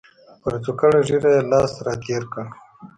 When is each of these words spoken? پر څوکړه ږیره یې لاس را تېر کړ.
پر 0.41 0.53
څوکړه 0.63 0.99
ږیره 1.07 1.29
یې 1.35 1.41
لاس 1.51 1.71
را 1.85 1.93
تېر 2.03 2.23
کړ. 2.33 2.45